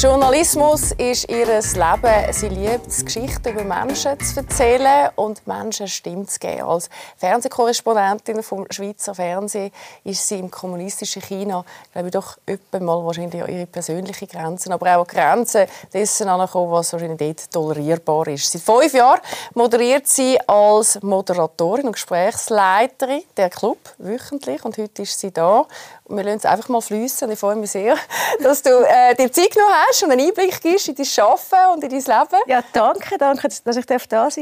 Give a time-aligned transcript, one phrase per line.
[0.00, 2.32] Journalismus ist ihr Leben.
[2.32, 6.62] Sie liebt es, Geschichten über Menschen zu erzählen und Menschen Stimme zu geben.
[6.62, 9.72] Als Fernsehkorrespondentin vom Schweizer Fernsehen
[10.04, 12.36] ist sie im kommunistischen China, glaube ich, doch
[12.78, 17.50] mal wahrscheinlich an ihre persönlichen Grenzen, aber auch an Grenzen dessen angekommen, was wahrscheinlich dort
[17.50, 18.52] tolerierbar ist.
[18.52, 19.20] Seit fünf Jahren
[19.54, 25.66] moderiert sie als Moderatorin und Gesprächsleiterin der Club wöchentlich und heute ist sie da
[26.08, 27.30] wir lassen es einfach mal fließen.
[27.30, 27.96] Ich freue mich sehr,
[28.42, 31.84] dass du äh, dir Zeit genommen hast und einen Einblick gibst in dein Arbeiten und
[31.84, 32.42] in dein Leben.
[32.46, 34.34] Ja, danke, danke, dass ich da sein darf.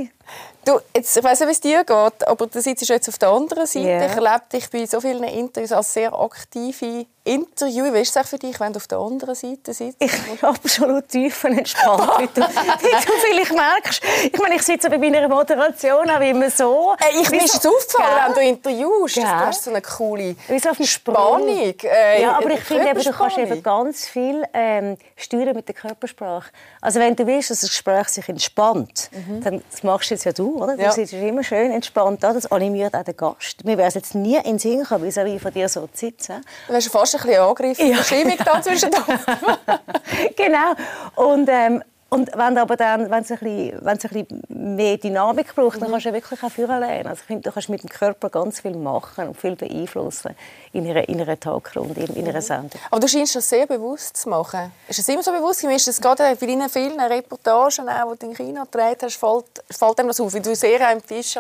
[0.66, 3.28] Du, jetzt, ich weiß nicht, wie es dir geht, aber du sitzt jetzt auf der
[3.28, 3.86] anderen Seite.
[3.86, 4.06] Yeah.
[4.06, 7.94] Ich erlebe dich bei so vielen Interviews als sehr aktive Interviewer.
[7.94, 9.96] Wie ist es für dich, wenn du auf der anderen Seite sitzt?
[10.00, 14.02] Ich bin absolut tief und entspannt, wie, du, wie du vielleicht merkst.
[14.32, 16.94] Ich meine, ich sitze bei meiner Moderation auch immer so.
[16.98, 19.16] Hey, ich bin so, aufgefallen, wenn du interviewst.
[19.16, 19.40] Ja.
[19.40, 21.74] Du hast so eine coole wie so auf Spannung.
[21.82, 26.50] Äh, ja, aber ich finde, du kannst eben ganz viel ähm, steuern mit der Körpersprache.
[26.80, 29.40] Also wenn du willst, dass das Gespräch sich entspannt, mhm.
[29.42, 30.76] dann das machst du jetzt ja du oder?
[30.76, 30.92] Ja.
[30.92, 32.32] sitzt immer schön entspannt da.
[32.32, 33.64] Das animiert auch den Gast.
[33.64, 36.44] Mir wäre es jetzt nie in den Sinn gekommen, wie von dir so zu sitzen.
[36.68, 37.90] Du hast fast ein bisschen angegriffen.
[37.90, 38.02] Ja.
[38.02, 38.90] Stimmung da zwischen
[40.36, 40.74] Genau.
[41.14, 44.96] Und, ähm, und wenn aber dann, wenn es ein, bisschen, wenn es ein bisschen mehr
[44.96, 47.08] Dynamik braucht, dann kannst du wirklich auch führen lernen.
[47.08, 50.36] Also ich finde, du kannst mit dem Körper ganz viel machen und viel beeinflussen
[50.72, 52.42] in einer, in einer Talkrunde, in, in einer mhm.
[52.42, 52.80] Sendung.
[52.92, 54.70] Aber du scheinst das sehr bewusst zu machen.
[54.86, 55.64] Ist es immer so bewusst?
[55.64, 59.98] Ist es gerade bei deinen vielen Reportagen, die du in China gedreht hast, fällt, fällt
[59.98, 60.32] dir das auf?
[60.32, 61.36] Wie du sehr am Tisch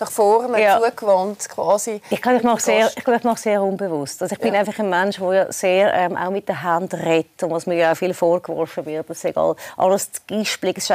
[0.00, 0.80] nach vorne ja.
[0.80, 2.00] zugewandt quasi.
[2.10, 4.22] Ich glaube, ich mache sehr, ich glaube, ich mache sehr unbewusst.
[4.22, 4.60] Also ich bin ja.
[4.60, 7.76] einfach ein Mensch, der ja sehr ähm, auch mit der Hand redet und was mir
[7.76, 10.90] ja auch viel vorgeworfen wird, dass egal alles gispelig, es ist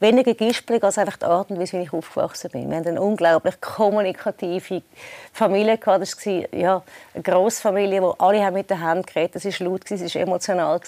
[0.00, 2.70] weniger gispelig als einfach die Art und Weise, wie ich aufgewachsen bin.
[2.70, 4.82] Wir haben eine unglaublich kommunikative
[5.32, 6.02] Familie gehabt.
[6.02, 6.82] Das war ja,
[7.14, 9.36] eine Grossfamilie, wo alle haben mit der Hand geredet.
[9.36, 10.80] Es war laut, es war emotional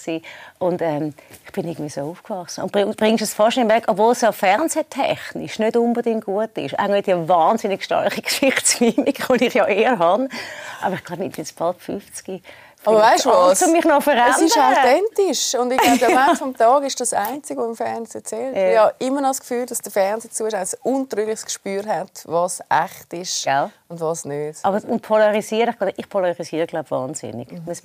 [0.58, 1.14] und ähm,
[1.44, 2.64] ich bin irgendwie so aufgewachsen.
[2.64, 6.78] Und bringst es fast nicht weg, obwohl es ja fernsehtechnisch nicht unbedingt gut ist.
[6.78, 10.28] Auch nicht die wahnsinnig starke Geschichtsmimik, die ich ja eher habe.
[10.82, 12.42] Aber ich glaube, ich jetzt bald 50
[12.84, 13.66] aber weißt du was?
[13.68, 14.34] mich noch verändern.
[14.36, 15.54] Es ist authentisch.
[15.54, 18.56] Und ich glaube, der Mensch vom Tag ist das Einzige, was im Fernsehen zählt.
[18.56, 18.70] Ja.
[18.70, 23.12] Ich habe immer noch das Gefühl, dass der Fernsehzuschauer ein untrügliches Gespür hat, was echt
[23.12, 23.70] ist Gell?
[23.88, 24.64] und was nicht.
[24.64, 27.50] Aber und polarisieren, ich polarisiere glaube wahnsinnig.
[27.52, 27.70] Mhm.
[27.70, 27.84] Ich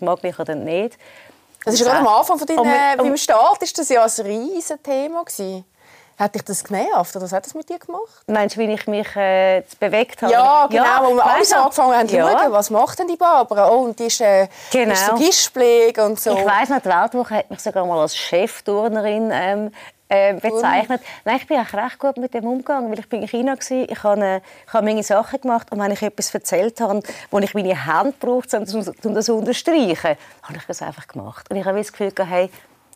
[0.00, 0.98] mag mich oder nicht.
[1.64, 4.26] Das ist gerade am Anfang von deinen, um, um, beim Start ist das ja ein
[4.26, 5.64] riesiges Thema gewesen.
[6.18, 8.22] Hat dich das genervt oder was hat das mit dir gemacht?
[8.26, 10.32] Meinst du, wie ich mich äh, bewegt habe?
[10.32, 10.84] Ja, genau.
[10.84, 12.30] Ja, wo wir alles angefangen haben zu ja.
[12.30, 13.70] schauen, was macht denn die Barbara?
[13.70, 14.94] Oh, und die ist, äh, genau.
[14.94, 16.34] ist so Gispelig und so.
[16.34, 19.70] Ich weiss noch, die Weltwoche hat mich sogar mal als Chefturnerin ähm,
[20.08, 21.02] äh, bezeichnet.
[21.26, 23.90] Nein, ich bin auch recht gut mit dem umgegangen, weil ich bin in China war.
[23.90, 27.38] Ich habe, äh, ich habe meine Sachen gemacht und wenn ich etwas erzählt habe, wo
[27.40, 31.50] ich meine Hand brauchte, um das zu unterstreichen, habe ich das einfach gemacht.
[31.50, 32.50] Und ich habe das Gefühl, hey,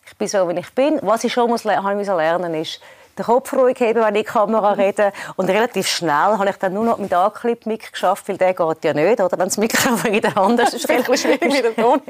[0.06, 0.98] ich bin so, wie ich bin.
[1.03, 2.80] Was ich schon muss, habe ich lernen ist,
[3.20, 5.12] den Kopf ruhig haben, wenn ich in die Kamera rede.
[5.36, 8.94] Und relativ schnell habe ich dann nur noch mit Anklipp-Mic geschafft, weil der geht ja
[8.94, 9.38] nicht, oder?
[9.38, 12.03] Wenn das Mikrofon in der Hand ist, ist es relativ schwierig mit dem Ton.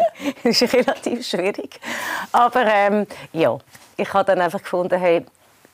[0.44, 1.80] ist relativ schwierig.
[2.32, 3.58] Aber ähm, ja,
[3.96, 5.24] ich habe dann einfach gefunden, hey,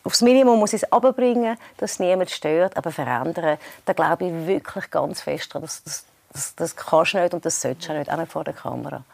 [0.04, 4.90] aufs Minimum muss ich es abbringen, dass niemand stört, aber verändern, da glaube ich wirklich
[4.90, 5.62] ganz fest dran.
[5.62, 8.44] Das, das, das, das kannst du nicht und das solltest du nicht, auch nicht vor
[8.44, 9.04] der Kamera.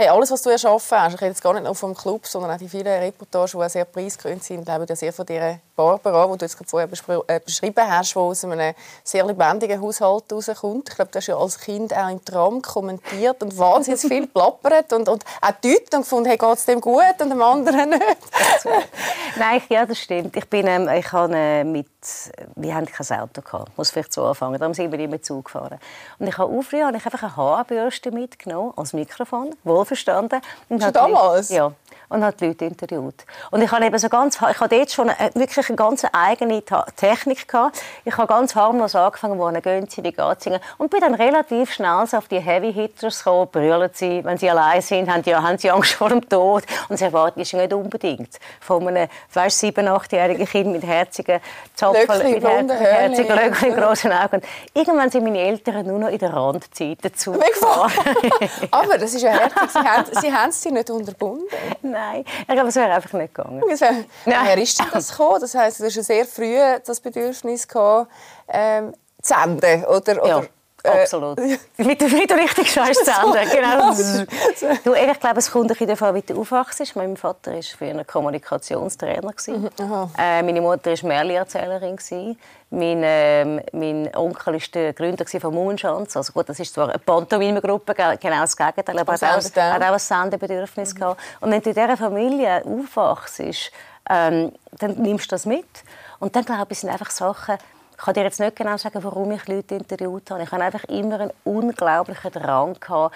[0.00, 2.52] Hey, alles, was du erschaffen hast, ich rede jetzt gar nicht nur vom Club, sondern
[2.52, 6.38] auch die vielen Reportagen, die sehr preisgekrönt sind, leben ja sehr von dieser Barbara, die
[6.38, 6.88] du jetzt vorher
[7.26, 8.74] äh, beschrieben hast, die aus einem
[9.04, 10.88] sehr lebendigen Haushalt herauskommt.
[10.88, 14.90] Ich glaube, du hast ja als Kind auch im Tram kommentiert und wahnsinnig viel plappert
[14.94, 18.18] und, und auch deutet und gefunden, hey, geht es dem gut und dem anderen nicht?
[19.38, 20.34] Nein, ja, das stimmt.
[20.34, 21.88] Ich bin, ähm, ich habe äh, mit,
[22.56, 24.58] wir hatten kein Auto gehabt, muss vielleicht so anfangen.
[24.58, 25.78] Darum sind wir immer Zug gefahren.
[26.18, 29.89] Und ich habe aufgehört, habe ich einfach eine Haarbürste mitgenommen als Mikrofon, wohlverstanden.
[30.68, 31.50] Und Schon damals?
[31.50, 31.72] Ja
[32.10, 33.24] und hat die Leute interviewt.
[33.50, 36.62] Und ich habe eben so ganz, ich habe dort schon eine, wirklich eine ganz eigene
[36.96, 37.80] Technik gehabt.
[38.04, 40.60] Ich habe ganz harmlos angefangen, wo eine gehen sie, wie geht's ihnen?
[40.76, 44.50] Und bin dann relativ schnell so auf die Heavy Hitters gekommen, brüllen sie, wenn sie
[44.50, 46.64] allein sind, haben, die, haben sie Angst vor dem Tod.
[46.88, 51.40] Und sie erwarten sie nicht unbedingt von einem, weißt, sieben, achtjährigen Kind mit herzigen
[51.76, 54.42] Zopfen, mit her herzigen Löckchen, großen Augen.
[54.74, 57.34] Irgendwann sind meine Eltern nur noch in der Randzeit dazu.
[58.70, 60.18] Aber das ist ja herzig.
[60.20, 61.46] Sie haben, sie nicht unterbunden.
[61.82, 61.99] Nein.
[62.00, 63.60] Nein, ich glaube, es wäre einfach nicht gegangen.
[63.60, 64.06] Nein.
[64.24, 65.40] Woher ist das gekommen?
[65.40, 68.10] Das heisst, du hast sehr früh das Bedürfnis gehabt,
[68.48, 70.22] ähm, zu senden, oder?
[70.22, 70.26] oder?
[70.26, 70.42] Ja.
[70.82, 71.38] Äh, Absolut.
[71.76, 73.40] Mit dem Frieden richtig scheiß zu Ende.
[73.50, 73.92] Genau.
[74.84, 76.96] du, ich glaube, es kommt ein davon, wie du aufwachst.
[76.96, 79.32] Mein Vater war für einen Kommunikationstrainer.
[79.46, 79.70] Mhm.
[80.18, 81.98] Äh, meine Mutter war Märchenerzählerin.
[82.70, 86.16] Mein, äh, mein Onkel war der Gründer von Moonschanz.
[86.16, 89.92] Also gut, das ist zwar eine Pantomime-Gruppe, genau das Gegenteil, aber er hat, hat auch
[89.92, 90.98] ein Sendebedürfnis mhm.
[90.98, 91.20] gehabt.
[91.40, 93.40] Und wenn du in dieser Familie aufwachst,
[94.08, 95.66] ähm, dann nimmst du das mit.
[96.20, 97.58] Und dann glaube ich, sind einfach Sachen,
[98.00, 100.42] ich kann dir jetzt nicht genau sagen, warum ich Leute interviewt habe.
[100.42, 103.14] Ich habe einfach immer einen unglaublichen Drang gehabt,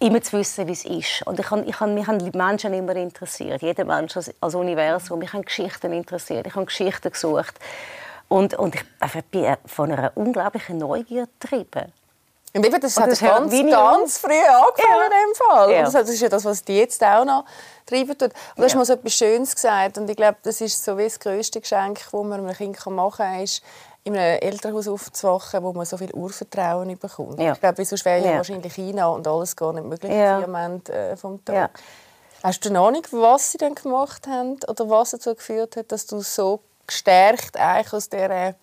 [0.00, 1.24] immer zu wissen, wie es ist.
[1.24, 3.62] Und ich habe, ich habe, mich haben Menschen immer interessiert.
[3.62, 5.20] Jeder Mensch als, Universum.
[5.20, 6.48] Mich haben Geschichten interessiert.
[6.48, 7.54] Ich habe Geschichten gesucht.
[8.26, 11.92] Und, und ich bin von einer unglaublichen Neugier getrieben.
[12.54, 15.04] Und eben, das, und das hat ganz, ganz früh angefangen ja.
[15.04, 15.72] in dem Fall.
[15.72, 15.82] Ja.
[15.84, 17.44] Das, ist ja das, was die jetzt auch noch
[17.86, 18.22] treiben tut.
[18.22, 19.96] Und du hast mal so etwas Schönes gesagt.
[19.96, 23.16] Und ich glaube, das ist so wie das grösste Geschenk, das man einem Kind machen
[23.24, 23.62] kann, ist,
[24.04, 27.40] in einem Elternhaus aufzuwachen, wo man so viel Urvertrauen bekommt.
[27.40, 27.52] Ja.
[27.52, 28.36] Ich glaube, sonst wäre ja.
[28.36, 30.40] wahrscheinlich China und alles gar nicht möglich ja.
[30.40, 31.54] im Moment äh, vom Tag.
[31.54, 31.70] Ja.
[32.42, 36.06] Hast du eine Ahnung, was sie dann gemacht haben oder was dazu geführt hat, dass
[36.06, 38.54] du so gestärkt eigentlich aus dieser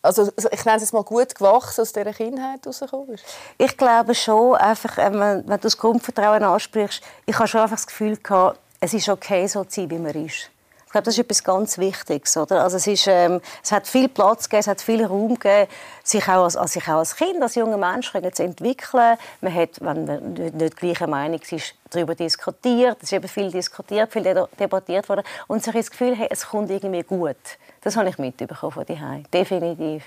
[0.00, 3.18] also ich nenne es jetzt mal gut gewachsen aus dieser Kindheit rausgekommen
[3.58, 7.76] Ich glaube schon, einfach, äh, wenn, wenn du das Grundvertrauen ansprichst, ich habe schon einfach
[7.76, 10.50] das Gefühl gehabt, es ist okay, so zu sein, wie man ist.
[10.88, 12.34] Ich glaube, das ist etwas ganz Wichtiges.
[12.38, 12.62] Oder?
[12.62, 15.70] Also es, ist, ähm, es hat viel Platz gegeben, es hat viel Raum gegeben,
[16.02, 19.18] sich auch als, also sich auch als Kind, als junger Mensch zu entwickeln.
[19.42, 22.96] Man hat, wenn man nicht gleicher Meinung ist, darüber diskutiert.
[23.02, 24.22] Es ist eben viel diskutiert, viel
[24.58, 25.24] debattiert worden.
[25.46, 27.36] Und sich das Gefühl, hey, es kommt irgendwie gut.
[27.82, 28.86] Das habe ich mitbekommen von.
[29.30, 30.04] Definitiv.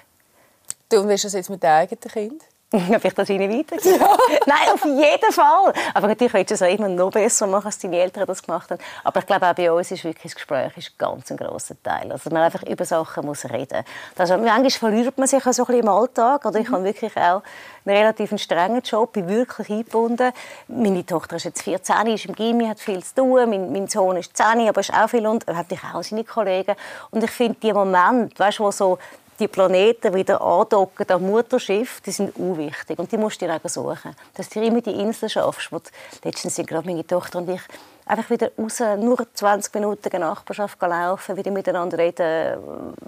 [0.90, 2.44] Du, wie ist das jetzt mit deinem eigenen Kind?
[2.96, 3.82] Ob ich das Ihnen weitergebe?
[4.02, 4.18] Ja.
[4.46, 5.74] Nein, auf jeden Fall.
[5.94, 8.82] Aber natürlich willst du es immer noch besser machen, als deine Eltern das gemacht haben.
[9.04, 12.12] Aber ich glaube, auch bei uns ist wirklich das Gespräch ist ganz ein grosser Teil.
[12.12, 13.84] Also man einfach über Sachen muss reden.
[14.18, 16.46] Also, manchmal verliert man sich auch so ein bisschen im Alltag.
[16.46, 16.76] Oder ich mhm.
[16.76, 17.44] habe wirklich auch
[17.86, 20.32] einen relativ strengen Job, bin wirklich eingebunden.
[20.70, 23.50] Meine Tochter ist jetzt 14, ist im Gimmi, hat viel zu tun.
[23.50, 26.76] Mein, mein Sohn ist 10, aber ist auch viel und hat auch seine Kollegen.
[27.10, 28.98] Und ich finde, die Momente, weißt, wo so
[29.42, 32.98] die Planeten wieder andocken am Mutterschiff, die sind unwichtig.
[33.00, 34.16] Und die musst du dir auch suchen.
[34.36, 35.72] Dass du immer die Insel schaffst.
[35.72, 35.82] Wo
[36.24, 37.62] letztens sind gerade meine Tochter und ich
[38.06, 42.58] einfach wieder raus, nur 20 Minuten in Nachbarschaft laufen, wieder miteinander reden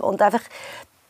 [0.01, 0.41] und einfach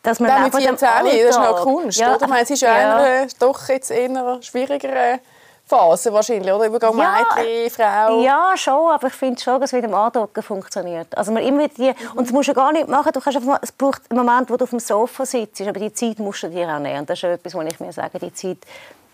[0.01, 2.23] dass man ja, mit 14, das ist noch Kunst, ja, oder?
[2.23, 2.97] Ich meine, es ist ja, ja.
[2.97, 5.19] Einer, doch jetzt eher schwieriger
[5.65, 6.65] Phase wahrscheinlich, oder?
[6.65, 8.21] Übergang ja, Mädchen, Frau.
[8.21, 11.17] Ja, schon, aber ich finde schon, dass es mit dem Andocken funktioniert.
[11.17, 12.11] Also man immer die, mhm.
[12.15, 13.11] Und das musst du gar nicht machen.
[13.13, 15.93] Du kannst einfach, es braucht einen Moment, wo du auf dem Sofa sitzt, aber die
[15.93, 16.99] Zeit musst du dir auch nehmen.
[16.99, 18.57] Und das ist etwas, was ich mir sage, die Zeit,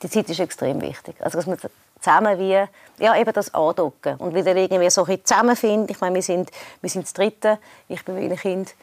[0.01, 1.15] die Zeit ist extrem wichtig.
[1.19, 1.57] Also dass man
[1.99, 2.63] zusammen wie,
[3.03, 5.89] ja, eben das Andocken und wieder irgendwie so ein zusammenfinden.
[5.89, 6.49] Ich meine, wir sind,
[6.81, 8.73] wir sind das Dritte, ich bin wie ein Kind.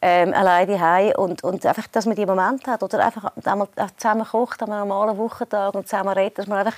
[0.00, 3.32] Ähm, alleine heim und, und einfach, dass man die Momente hat oder einfach
[3.96, 6.76] zusammen kocht an einem normalen Wochentag und zusammen redet, dass man einfach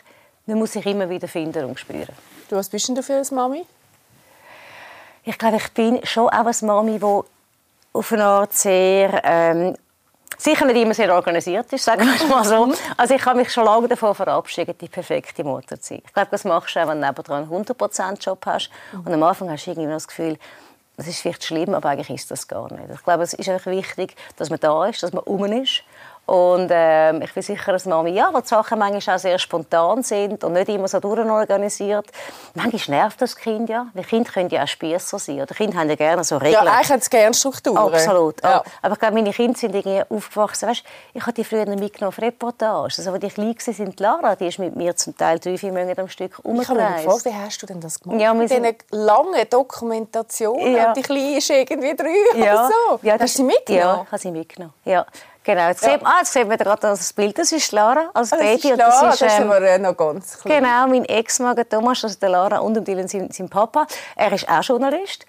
[0.51, 2.15] man muss sich immer wieder finden und spüren.
[2.49, 3.65] Du, was bist denn du für eine Mami?
[5.25, 7.21] Ich glaube, ich bin schon auch eine Mami, die
[7.93, 9.77] auf eine Art sehr ähm,
[10.37, 12.73] sicher nicht immer sehr organisiert ist, sagen wir mal so.
[12.97, 16.03] Also ich habe mich schon lange davon verabschiedet, die perfekte Mutter zu sein.
[16.05, 18.71] Ich glaube, das machst du auch, wenn du nebenan einen 100% Job hast.
[18.93, 20.39] Und am Anfang hast du irgendwie das Gefühl,
[20.97, 22.91] das ist vielleicht schlimm, aber eigentlich ist das gar nicht.
[22.93, 25.83] Ich glaube, es ist einfach wichtig, dass man da ist, dass man um ist
[26.31, 30.05] und ähm, ich bin sicher, dass Mami, ja, weil die Sachen manchmal auch sehr spontan
[30.05, 32.07] sind und nicht immer so durchorganisiert.
[32.55, 35.41] Manchmal nervt das Kind ja, weil Kinder können ja auch Spiesser sein.
[35.41, 36.65] Oder Kinder haben ja gerne so Regeln.
[36.65, 37.79] Ja, eigentlich haben sie gerne Strukturen.
[37.79, 38.41] Absolut.
[38.45, 38.63] Ja.
[38.81, 40.69] Aber ich glaube, meine Kinder sind irgendwie aufgewachsen.
[40.69, 40.85] Weißt,
[41.15, 42.95] ich habe die früher mitgenommen auf Reportage.
[42.99, 45.73] Also, als ich klein war, sind Lara, die ist mit mir zum Teil drei, vier
[45.73, 46.71] Monate am Stück umgereist.
[46.71, 48.21] Ich habe mich gefragt, wie hast du denn das gemacht?
[48.21, 50.77] Ja, mit diesen langen Dokumentationen.
[50.77, 50.89] Ja.
[50.91, 52.53] Und die Kleine ist irgendwie drei ja.
[52.53, 53.01] oder so.
[53.03, 53.85] Ja, das, hast du sie mitgenommen?
[53.85, 54.75] Ja, ich habe sie mitgenommen.
[54.85, 55.07] Ja.
[55.43, 55.93] Genau, jetzt, ja.
[55.93, 57.39] sieht, ah, jetzt sehen wir gerade das Bild.
[57.39, 58.57] Das ist Lara als ah, Baby.
[58.57, 60.63] Das ist Lara, das ist, ähm, das ist noch ganz klein.
[60.63, 63.87] Genau, mein Ex-Mann Thomas, also der Lara und Dylan sein, sein Papa.
[64.17, 65.25] Er ist auch Journalist.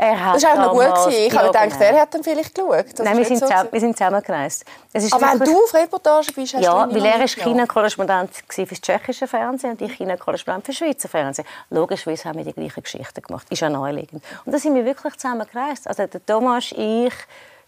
[0.00, 1.04] Er hat das war auch noch gut.
[1.04, 1.26] Gewesen.
[1.26, 2.86] Ich habe gedacht, er hat dann vielleicht geschaut.
[2.94, 4.64] Das Nein, wir sind, so zusammen, wir sind zusammengereist.
[5.10, 8.80] Aber wenn du auf Reportage bist, hast ja, du weil er war China-Korrespondent für das
[8.80, 11.46] tschechische Fernsehen und ich China-Korrespondent für das Schweizer Fernsehen.
[11.68, 13.46] Logischerweise haben wir die gleichen Geschichten gemacht.
[13.50, 14.24] Ist ja naheliegend.
[14.46, 15.86] Und da sind wir wirklich zusammengereist.
[15.86, 17.12] Also der Thomas, ich,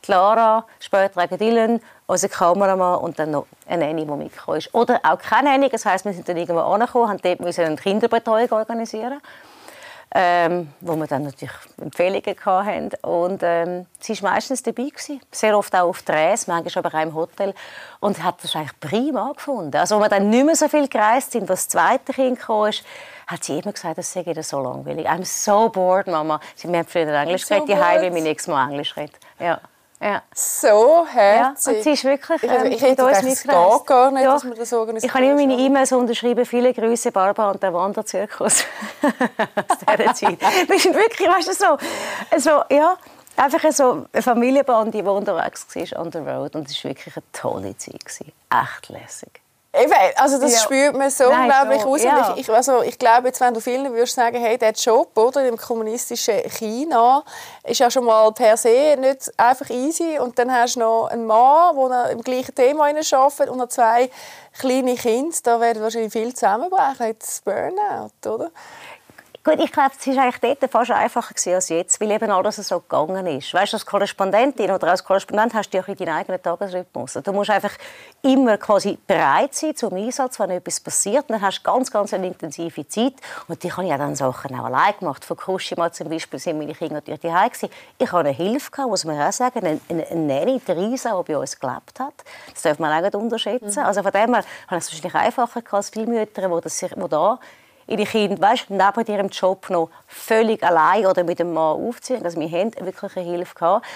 [0.03, 4.75] Clara, später auch Dylan, unser Kameramann und dann noch eine Nanny, die mitgekommen ist.
[4.75, 7.77] Oder auch keine Nanny, das heisst, wir sind dann irgendwo angekommen, haben dort müssen eine
[7.77, 9.21] Kinderbetreuung organisieren
[10.15, 12.91] ähm, wo wir dann natürlich Empfehlungen hatten.
[13.03, 15.21] Und ähm, sie war meistens dabei, gewesen.
[15.31, 17.55] sehr oft auch auf Drehs, manchmal aber auch im Hotel.
[18.01, 19.75] Und hat das eigentlich prima gefunden.
[19.77, 22.71] Also, als wir dann nicht mehr so viel gereist sind, was das zweite Kind kam,
[23.27, 25.09] hat sie immer gesagt, das sei ihr so langweilig.
[25.09, 26.41] I'm so bored, Mama.
[26.57, 29.17] Sie haben früher Englisch so geredet, die wie mein Ex-Mann Englisch redet.
[29.39, 29.61] Ja.
[30.03, 30.23] Ja.
[30.35, 31.73] So herzig.
[31.73, 33.51] Ja, und sie ist wirklich, ich, ähm, ich hätte gedacht, es geht
[33.87, 34.33] gar nicht, Doch.
[34.33, 35.11] dass man das organisiert.
[35.11, 36.45] Ich habe immer meine E-Mails unterschrieben.
[36.45, 38.65] Viele Grüße, Barbara und der Wanderzirkus.
[39.03, 40.43] Aus dieser Zeit.
[40.69, 41.79] Das ist wirklich, weißt du, so,
[42.39, 42.97] so ja,
[43.37, 46.57] einfach so eine Familienbande, die unterwegs war on the road.
[46.57, 48.05] Und es war wirklich eine tolle Zeit.
[48.05, 48.33] Gewesen.
[48.51, 49.42] Echt lässig.
[49.75, 50.59] Eben, also das Ja.
[50.59, 52.03] spürt man so Nein, unglaublich so, aus.
[52.03, 52.35] ja.
[52.37, 55.47] Ich, ich, also ich glaube, jetzt, wenn du vielen würdest sagen, hey, der Job oder,
[55.47, 57.25] im kommunistischen China
[57.65, 60.19] ist ja schon mal per se nicht einfach easy.
[60.19, 64.11] Und dann hast du noch einen Mann, der im gleichen Thema arbeitet und noch zwei
[64.59, 65.35] kleine Kinder.
[65.43, 67.07] Da werden wahrscheinlich viel zusammenbrechen.
[67.07, 68.51] Jetzt Burnout, oder?
[69.45, 72.55] Gut, ich glaube, es war eigentlich dort fast einfacher gewesen als jetzt, weil eben alles
[72.57, 73.53] so gegangen ist.
[73.53, 77.15] Weißt du, als Korrespondentin oder als Korrespondent hast du ja auch deinen eigenen Tagesrhythmus.
[77.15, 77.73] Du musst einfach
[78.23, 81.25] immer quasi bereit sein zum Einsatz, wenn etwas passiert.
[81.29, 83.15] Dann hast du ganz, ganz eine intensive Zeit.
[83.49, 85.25] Und die habe ich ja dann Sachen auch allein gemacht.
[85.25, 87.69] Von Kuschima zum Beispiel sind meine Kinder natürlich daheim gewesen.
[87.99, 91.21] Ich hatte eine Hilfe, gehabt, muss man auch sagen, eine, eine, eine Nanny, die Risa,
[91.21, 92.15] die bei uns gelebt hat.
[92.53, 93.81] Das darf man auch nicht unterschätzen.
[93.81, 96.95] Also von dem her habe ich es wahrscheinlich einfacher als viele Mütter, die, das, sich-
[96.95, 97.41] die da
[97.87, 102.25] ihre Kinder, weißt, neben ihrem Job noch völlig allein oder mit dem Mann aufziehen.
[102.25, 103.87] Also wir haben wirklich eine Hilfe gehabt.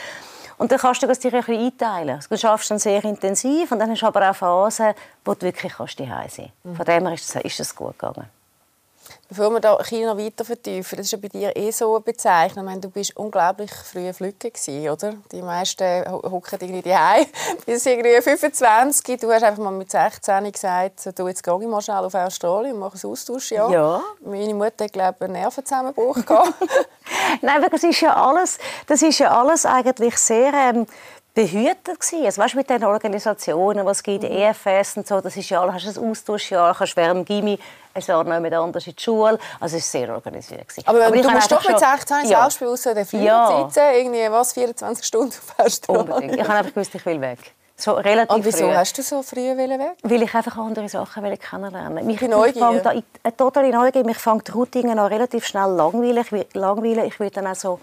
[0.58, 2.20] Und dann kannst du das dir ein bisschen einteilen.
[2.28, 5.74] Du schaffst dann sehr intensiv und dann hast du aber auch Phasen, wo du wirklich
[5.74, 6.76] kannst daheim sein kannst.
[6.76, 8.26] Von dem her ist es gut gegangen.
[9.28, 12.58] Bevor wir da China weiter vertiefen, das ist ja bei dir eh so bezeichnet.
[12.58, 15.14] Ich meine, du bist unglaublich früh Flügge gewesen, oder?
[15.32, 17.26] Die meisten ho- hocken irgendwie daheim
[17.66, 19.20] bis irgendwie 25.
[19.20, 22.74] Du hast einfach mal mit 16 gesagt, du, jetzt gehe ich mal schnell auf Australien
[22.74, 23.70] und mache ein Austauschjahr.
[23.70, 24.00] Ja.
[24.24, 26.52] Meine Mutter hat, glaube ich, einen Nervenzusammenbruch gehabt.
[27.42, 30.86] Nein, aber das ist ja alles, das ist ja alles eigentlich sehr ähm,
[31.36, 32.24] behütet gewesen.
[32.24, 34.30] Also, weißt, mit den Organisationen, was gibt, Mhm.
[34.30, 37.58] EFS und so, das ist ja alles, hast ein Austauschjahr, kannst während dem Gymi
[37.94, 39.38] ein Jahr noch mit anders in die Schule.
[39.60, 40.66] Also es war sehr organisiert.
[40.66, 40.88] Gewesen.
[40.88, 43.24] Aber, ich du musst doch mit schon- 16 ja, selbst bei uns in den Flieger
[43.24, 43.68] Ja.
[43.68, 46.02] sitzen, irgendwie, was, 24 Stunden auf Australien.
[46.10, 46.36] unbedingt.
[46.36, 47.38] Ich habe einfach gewusst, ich will weg.
[47.78, 48.74] So relativ Und wieso früh.
[48.74, 49.80] hast du so früh weg?
[50.02, 52.66] Weil ich einfach andere Sachen will kennenlernen Mich, Neugier.
[52.66, 54.02] fängt eine totale Neugier.
[54.04, 56.32] Mich fängt die Routine an relativ schnell langweilig.
[56.32, 57.04] Ich langweilen.
[57.04, 57.78] Ich will dann auch so,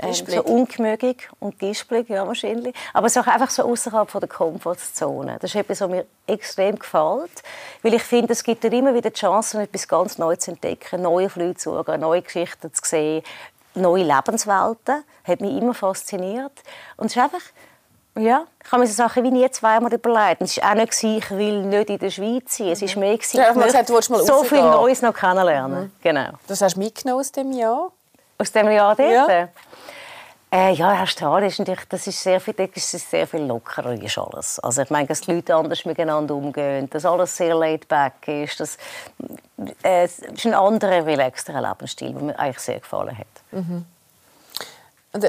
[0.00, 2.74] ähm, so ungemögig und gispelig, ja, wahrscheinlich.
[2.92, 5.38] Aber so einfach so außerhalb der Komfortzone.
[5.40, 7.42] Das ist etwas, was mir extrem gefällt.
[7.82, 11.02] Weil ich finde, es gibt dir immer wieder die Chance, etwas ganz Neues zu entdecken,
[11.02, 13.22] neue Flüge zu schauen, neue Geschichten zu sehen,
[13.74, 15.04] neue Lebenswelten.
[15.24, 16.52] Hat mich immer fasziniert.
[16.96, 17.42] Und es ist einfach
[18.18, 20.42] ja, ich habe mir so Sachen wie nie zweimal überlegt.
[20.42, 22.68] Es war auch nicht, ich will nicht in der Schweiz sein.
[22.68, 24.60] Es war mehr, Du hast ich gesagt, mal so viel.
[24.60, 25.92] Neues noch kennenlernen.
[26.02, 26.30] Genau.
[26.46, 27.92] Das hast du mitgenommen aus dem Jahr?
[28.38, 29.10] Aus dem Jahr dort?
[29.10, 29.48] Ja.
[30.50, 34.16] Äh, ja, Australien ist natürlich, das ist sehr viel, dort ist sehr viel lockerer ist
[34.16, 34.58] alles.
[34.60, 38.58] Also ich meine, dass die Leute anders miteinander umgehen, dass alles sehr laid back ist,
[38.58, 38.78] dass,
[39.82, 43.26] äh, es ist ein anderer, relaxterer Lebensstil, der mir eigentlich sehr gefallen hat.
[43.52, 43.82] Äh,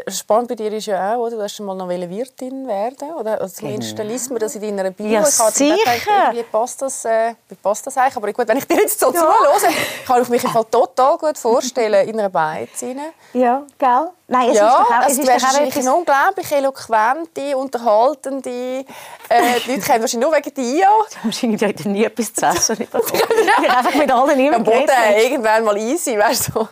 [0.09, 1.37] spannend bei dir ist ja auch, oder?
[1.37, 4.11] du hast mal noch Wirtin werden oder also zumindest Genau.
[4.11, 5.07] liest man das in deiner Bio.
[5.07, 6.23] Ja, ich dann gedacht, sicher.
[6.25, 8.17] Irgendwie passt das, äh, wie passt das eigentlich?
[8.17, 9.73] Aber gut, wenn ich dir jetzt so zuhöre,
[10.05, 12.99] kann ich mich im Fall total gut vorstellen, in einer Beiz rein.
[13.33, 14.09] Ja, gell?
[14.27, 16.51] Nein, es ja, ist doch auch, es also ist du doch auch etwas- eine unglaublich
[16.51, 20.87] eloquente, unterhaltende, äh, die Leute kennen wahrscheinlich nur wegen dir.
[21.23, 23.05] Wahrscheinlich hat nie etwas zu essen bekommen.
[23.13, 26.67] Ich habe einfach mit allen immer Am Boden irgendwann mal easy, weißt du.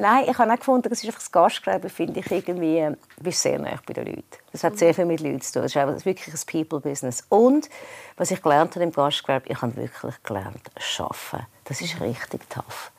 [0.00, 3.22] Nein, ich habe auch gefunden, das ist einfach das Gastgewerbe, finde ich irgendwie, äh, du
[3.22, 4.24] bist sehr nah bei den Leuten.
[4.50, 5.62] Das hat sehr viel mit Leuten zu tun.
[5.62, 7.24] Das ist wirklich ein People-Business.
[7.28, 7.68] Und
[8.16, 11.46] was ich gelernt habe im Gastgewerbe, ich habe wirklich gelernt, arbeiten.
[11.64, 12.90] Das ist richtig tough.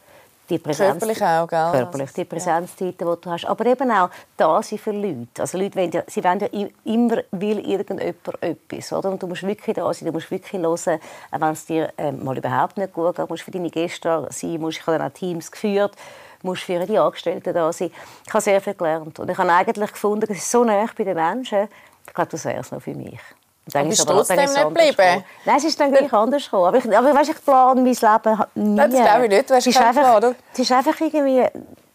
[0.51, 1.71] Die Präsenz- Körperlich auch, gell?
[1.71, 3.45] Körperlich, die Präsenzzeiten, die du hast.
[3.45, 5.39] Aber eben auch da sein für Leute.
[5.41, 8.91] Also Leute wollen ja, sie wollen ja immer, will irgendjemand etwas.
[8.91, 9.09] Oder?
[9.11, 10.99] Und du musst wirklich da sein, du musst wirklich hören,
[11.31, 14.27] auch wenn es dir ähm, mal überhaupt nicht gut geht, musst für deine Gäste da
[14.29, 15.95] sein, musst, ich habe dann auch Teams geführt,
[16.43, 17.91] musst für die Angestellten da sein.
[18.25, 19.19] Ich habe sehr viel gelernt.
[19.19, 21.67] Und ich habe eigentlich gefunden, es ist so nah bei den Menschen,
[22.07, 23.19] ich glaube, das wäre es noch für mich.
[23.65, 25.23] Und dann bist aber- trotzdem nicht geblieben?
[25.45, 26.65] Nein, es ist dann gleich anders gekommen.
[26.65, 28.75] Aber, ich, aber weißt, ich plane mein Leben halt nie.
[28.77, 29.49] Das glaube ich nicht.
[29.49, 30.35] Du hast es ist keinen einfach, Plan, oder?
[30.53, 31.45] Es ist einfach irgendwie...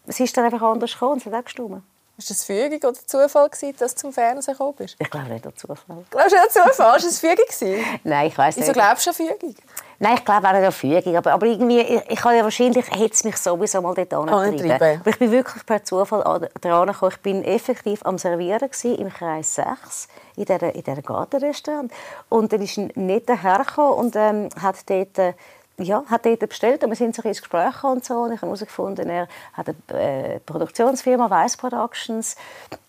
[0.06, 1.82] Es ist dann einfach anders gekommen und es hat auch gestimmt.
[2.18, 4.96] Ist das Fügung oder Zufall, gewesen, dass du zum Fernsehen gekommen bist?
[4.98, 6.04] Ich glaube nicht an Zufall.
[6.10, 6.96] Glaubst du an Zufall?
[6.96, 7.44] Ist das Fügung?
[7.46, 7.84] gewesen?
[8.04, 8.74] Nein, ich weiß Wieso nicht.
[8.74, 9.54] glaubst du an Fügung?
[9.98, 11.16] Nein, ich glaube auch nicht an Fügung.
[11.16, 14.72] Aber, aber irgendwie, ich, ich habe ja wahrscheinlich, hätte es mich sowieso mal dort Angetrieben.
[15.00, 17.12] Aber ich bin wirklich per Zufall an- dran gekommen.
[17.14, 21.92] Ich bin effektiv am Servieren gewesen, im Kreis 6 in dieser, in dieser Gartenrestaurant.
[22.30, 25.18] Und dann ist ein netter Herr gekommen und ähm, hat dort...
[25.18, 25.34] Äh,
[25.78, 28.14] ja, hat dort bestellt und wir sind so ins Gespräch gekommen und so.
[28.14, 32.36] Und ich habe herausgefunden, er hat eine äh, Produktionsfirma, Weiss Productions.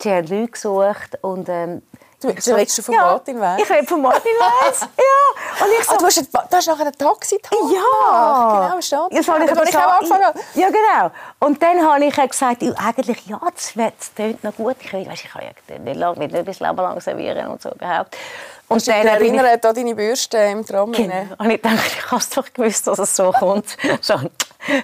[0.01, 1.81] Die haben Leute gesucht und ähm,
[2.19, 3.61] Du, du redest von ja, Martin Weiss?
[3.61, 5.63] Ich rede von Martin Weiss, ja.
[5.63, 7.71] Und ich so, ah, du, hast, du hast nachher ein Taxi gehabt?
[7.71, 8.69] Ja.
[8.69, 11.11] Genau, steht das habe ich, ich auch angefangen Ja, genau.
[11.39, 14.77] Und dann habe ich gesagt, eigentlich, ja, das, das tönt noch gut.
[14.79, 18.17] Ich, weiss, ich kann ja nicht, lang, nicht bis Leben lang servieren und so überhaupt.
[18.69, 20.91] Und Hast dann erinnert an deine Bürste im Tram?
[20.91, 21.23] Genau.
[21.37, 23.77] Und ich dachte, ich habe es doch gewusst, dass es so kommt.
[24.01, 24.29] Schon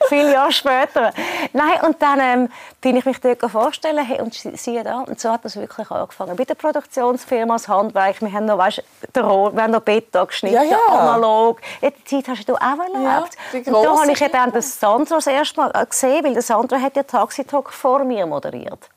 [0.07, 1.13] viele Jahre später.
[1.51, 2.49] Nein, und dann ähm,
[2.79, 6.35] bin ich mich dort vorstellen hey, und siehe da, und so hat das wirklich angefangen.
[6.35, 10.55] Bei der Produktionsfirma, das Handwerk, wir haben noch, weißt, der wir haben noch Beta geschnitten,
[10.55, 10.77] ja, ja.
[10.87, 11.59] analog.
[11.81, 13.37] In der Zeit hast du auch erlebt.
[13.51, 16.43] Ja, und da habe ich dann den Sandro das erste Mal äh, gesehen, weil der
[16.43, 18.89] Sandro hat ja Taxi Talk vor mir moderiert.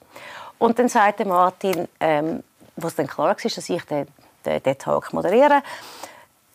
[0.59, 2.43] Und dann sagte Martin, ähm,
[2.77, 4.07] was dann klar war, dass ich den
[4.47, 5.63] den, den Talk moderieren.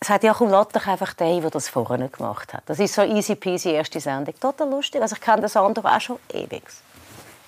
[0.00, 2.64] Es hat ja, komm, lass doch einfach den, der das vorher gemacht hat.
[2.66, 4.34] Das ist so easy peasy erste Sendung.
[4.40, 5.00] Total lustig.
[5.00, 6.64] Also ich kenne den Sandro auch schon ewig.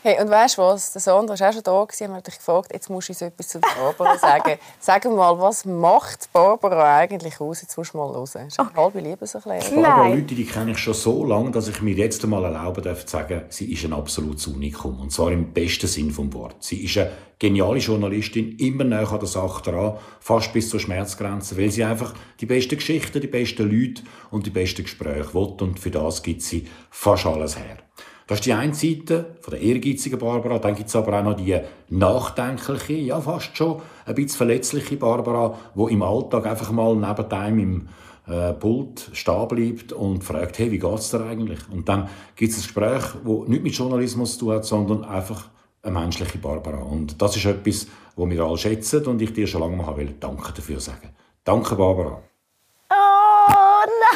[0.06, 0.92] Hey, und weißt du was?
[0.92, 3.48] Der Sandra war auch schon da und hat dich gefragt, jetzt musst du uns etwas
[3.48, 4.58] zu Barbara sagen.
[4.78, 7.62] Sag mal, was macht Barbara eigentlich aus?
[7.62, 8.28] Jetzt musst du mal hören.
[8.34, 9.82] Das ist eine halbe Liebeserklärung.
[9.82, 13.06] Barbara Leute, die kenne ich schon so lange, dass ich mir jetzt einmal erlauben darf,
[13.06, 15.00] zu sagen, sie ist ein absolutes Unikum.
[15.00, 16.68] Und zwar im besten Sinn des Wortes.
[16.68, 21.56] Sie ist eine geniale Journalistin, immer näher an der Sache dran, fast bis zur Schmerzgrenze,
[21.56, 25.56] weil sie einfach die besten Geschichten, die besten Leute und die besten Gespräche will.
[25.62, 27.78] Und für das gibt sie fast alles her.
[28.26, 30.58] Das ist die eine Seite von der ehrgeizigen Barbara.
[30.58, 31.58] Dann gibt es aber auch noch die
[31.90, 37.58] nachdenkliche, ja fast schon ein bisschen verletzliche Barbara, die im Alltag einfach mal neben einem
[37.58, 37.88] im
[38.26, 41.60] äh, Pult stehen bleibt und fragt, hey, wie geht's dir eigentlich?
[41.70, 45.50] Und dann gibt es ein Gespräch, das nicht mit Journalismus zu tun hat, sondern einfach
[45.82, 46.78] eine menschliche Barbara.
[46.78, 50.52] Und das ist etwas, was wir alle schätzen und ich dir schon lange mal Danke
[50.52, 51.10] dafür sagen.
[51.44, 52.22] Danke, Barbara.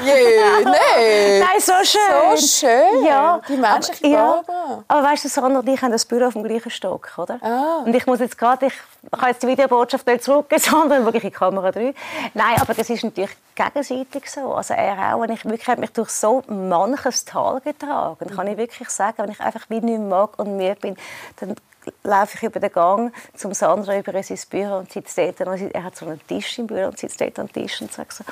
[0.05, 1.41] Yeah, nein.
[1.41, 2.37] nein, so schön.
[2.37, 3.05] So schön.
[3.05, 3.41] Ja.
[3.49, 4.85] Die menschliche aber, ja.
[4.89, 7.39] Aber weißt du, Sandra und ich haben das Büro auf dem gleichen Stock, oder?
[7.43, 7.83] Ah.
[7.85, 8.75] Und ich muss jetzt gerade, ich
[9.11, 11.95] kann jetzt die Videobotschaft nicht zurückgeben, sondern wirklich in Kamera 3.
[12.35, 14.55] Nein, aber das ist natürlich gegenseitig so.
[14.55, 18.31] Also er auch, und ich wirklich habe mich durch so manches Tal getragen.
[18.35, 20.97] Kann ich wirklich sagen, wenn ich einfach wie nicht mag und müde bin,
[21.41, 21.55] dann
[22.03, 25.49] laufe ich über den Gang zum Sandra über in sein Büro und sitze dort.
[25.49, 28.13] Und er hat so einen Tisch im Büro und sitzt dort am Tisch und sagt
[28.13, 28.25] so,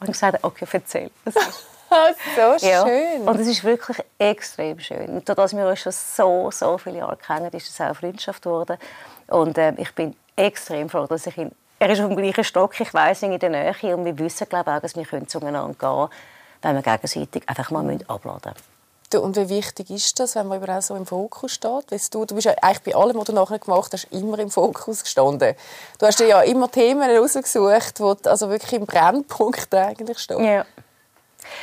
[0.00, 1.10] und ich gesagt okay, erzähl.
[1.24, 1.66] Das ist
[2.60, 2.86] so ja.
[2.86, 3.22] schön.
[3.28, 5.08] Und es ist wirklich extrem schön.
[5.08, 8.42] Und dadurch wir uns schon so, so viele Jahre kennen, ist es auch eine Freundschaft
[8.42, 8.76] geworden.
[9.28, 11.52] Und äh, ich bin extrem froh, dass ich ihn...
[11.78, 13.96] Er ist auf dem gleichen Stock, ich weiss ihn in der Nähe.
[13.96, 16.08] Und wir wissen, glaube ich, auch, dass wir zueinander gehen können,
[16.62, 18.75] wenn wir gegenseitig einfach mal abladen müssen.
[19.10, 21.90] Du, und wie wichtig ist das, wenn man überall so im Fokus steht?
[21.90, 24.50] Weißt du, du bist ja eigentlich bei allem, was du nachher gemacht hast, immer im
[24.50, 25.54] Fokus gestanden.
[25.98, 30.44] Du hast dir ja immer Themen herausgesucht, die also wirklich im Brennpunkt eigentlich stehen.
[30.44, 30.64] Ja.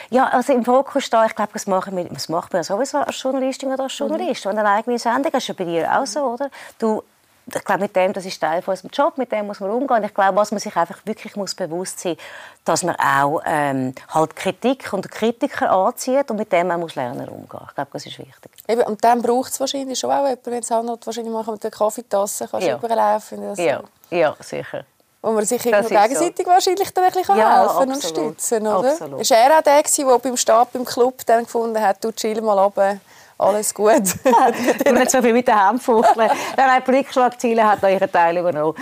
[0.09, 2.99] Ja, also im Fokus stehen, ich glaube, das machen wir, das macht man ja sowieso
[2.99, 4.45] als Journalistin oder als Journalist.
[4.45, 4.51] Mhm.
[4.51, 6.49] Und eine eigene Sendung, das ist bei dir auch so, oder?
[6.79, 7.03] Du
[7.45, 10.03] ich glaube, mit dem, das ist Teil von unserem Job, mit dem muss man umgehen.
[10.03, 12.23] Ich glaube, was man sich einfach wirklich muss bewusst sein muss,
[12.63, 17.27] dass man auch ähm, halt Kritik und Kritiker anzieht und mit dem man muss lernen
[17.27, 17.61] umgehen.
[17.67, 18.51] Ich glaube, das ist wichtig.
[18.67, 21.63] Eben, und dann braucht es wahrscheinlich schon auch jemanden, wenn es handelt, wahrscheinlich mal mit
[21.63, 22.77] der Kaffeetasse kannst ja.
[22.77, 23.55] überlaufen.
[23.57, 23.81] Ja.
[24.09, 24.85] ja, sicher.
[25.21, 26.51] Wo man sich gegenseitig so.
[26.51, 28.91] wahrscheinlich dann ein bisschen ja, helfen und stützen, oder?
[28.91, 29.21] Absolut.
[29.21, 32.59] Ist er auch der, der beim Stab im Club dann gefunden hat, du chill mal
[32.59, 32.99] runter
[33.43, 33.93] alles gut.
[33.93, 36.29] und nicht so viel mit den Händen fuchteln.
[36.55, 38.75] Dann hat Blickschlagziele hat ihren Teil übernommen.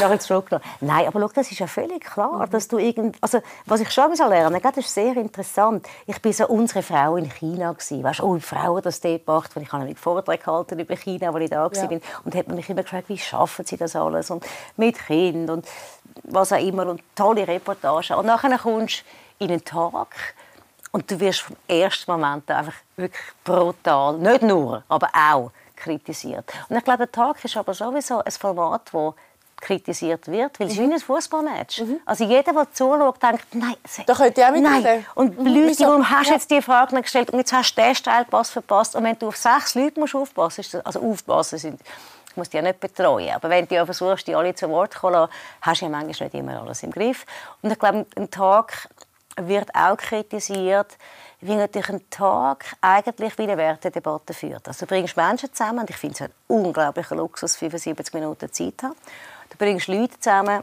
[0.00, 0.64] Dann zurückgenommen.
[0.80, 4.12] Nein, aber schau, das ist ja völlig klar, dass du irgend, also was ich schon
[4.28, 5.86] lernen das ist sehr interessant.
[6.06, 8.02] Ich bin so unsere Frau in China gewesen.
[8.02, 11.38] Weißt, oh, Frauen das dort gemacht, weil ich habe einen Vortrag gehalten über China, wo
[11.38, 11.86] ich da ja.
[11.86, 14.44] bin und hat mich immer gefragt, wie schaffen sie das alles und
[14.76, 15.66] mit Kind und
[16.24, 18.16] was auch immer und tolle Reportagen.
[18.16, 19.04] Und nachher kommst
[19.38, 20.08] du in einen Tag
[20.92, 26.52] und du wirst vom ersten Moment einfach wirklich brutal, nicht nur, aber auch kritisiert.
[26.68, 29.14] Und ich glaube, der Tag ist aber sowieso ein Format, das
[29.60, 30.84] kritisiert wird, weil es mhm.
[30.84, 31.80] ist wie ein Fußballmatch.
[31.80, 32.00] Mhm.
[32.04, 35.06] Also jeder, der zuschaut, denkt, nein, da könnt ihr auch nein.
[35.14, 35.46] Und mhm.
[35.46, 38.94] Leute, warum hast du jetzt die Frage gestellt und jetzt hast du den Steilpass verpasst
[38.94, 41.80] und wenn du auf sechs Leute musst aufpassen musst, also aufpassen sind,
[42.30, 44.92] ich muss die ja nicht betreuen, aber wenn du ja versuchst, die alle zu Wort
[44.92, 45.28] zu kommen,
[45.60, 47.26] hast du ja manchmal nicht immer alles im Griff.
[47.62, 48.88] Und ich glaube, ein Tag
[49.46, 50.96] wird auch kritisiert,
[51.40, 54.66] wie natürlich ein Tag eigentlich wie eine Wertedebatte führt.
[54.66, 58.82] Also du bringst Menschen zusammen, und ich finde es ein unglaublicher Luxus, 75 Minuten Zeit
[58.82, 58.96] haben.
[59.50, 60.62] Du bringst Leute zusammen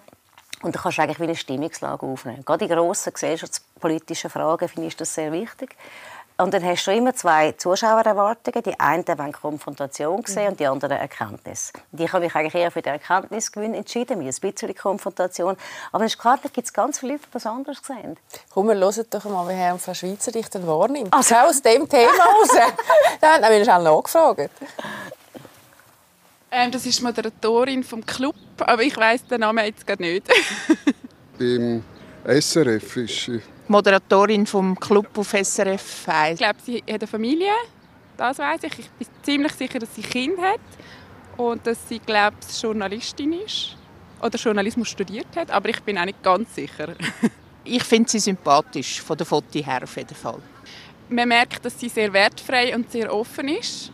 [0.62, 2.44] und du kannst eigentlich wie eine Stimmungslage aufnehmen.
[2.44, 5.76] Gerade in grossen gesellschaftspolitischen Fragen finde ich das sehr wichtig.
[6.38, 8.62] Und dann hast du immer zwei Zuschauererwartungen.
[8.64, 10.50] Die einen wollen Konfrontation sehen mhm.
[10.50, 11.72] und die anderen Erkenntnis.
[11.92, 15.56] Und ich habe mich eigentlich eher für den Erkenntnisgewinn entschieden, mir ein bisschen Konfrontation.
[15.94, 18.18] Aber es ist klar, da gibt es ganz viele Leute, die das anders sehen.
[18.54, 21.14] Komm, wir hören doch mal, wie Herr Frau Schweizer dich denn wahrnimmt.
[21.14, 22.50] Also aus dem Thema raus.
[23.22, 24.52] Dann haben wir schnell nachgefragt.
[26.52, 30.28] Ähm, das ist Moderatorin vom Club aber ich weiß den Namen jetzt gerade nicht.
[31.38, 31.84] Beim
[32.26, 33.42] SRF ist sie.
[33.68, 36.34] Moderatorin vom Club auf SRF 1.
[36.34, 37.52] Ich glaube, sie hat eine Familie,
[38.16, 38.80] das weiß ich.
[38.80, 40.60] Ich bin ziemlich sicher, dass sie ein Kind hat
[41.38, 43.76] und dass sie, glaube ich, Journalistin ist
[44.22, 46.96] oder Journalismus studiert hat, aber ich bin auch nicht ganz sicher.
[47.64, 50.40] ich finde sie sympathisch, von der Foto her auf jeden Fall.
[51.10, 53.92] Man merkt, dass sie sehr wertfrei und sehr offen ist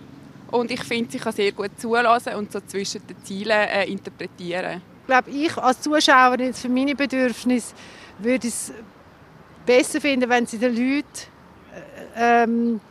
[0.52, 4.82] und ich finde, sie kann sehr gut zulassen und so zwischen den Zielen äh, interpretieren.
[5.02, 7.74] Ich glaube, ich als Zuschauerin für meine Bedürfnisse
[8.20, 8.72] würde es
[9.66, 11.06] besser finden, wenn sie den Leuten,
[12.16, 12.82] äh, ähm,